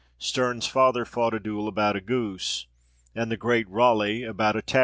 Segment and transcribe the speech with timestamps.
[0.17, 2.65] Sterne's father fought a duel about a goose;
[3.13, 4.79] and the great Raleigh about a tavern bill.